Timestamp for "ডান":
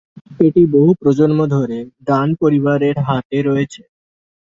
2.07-2.29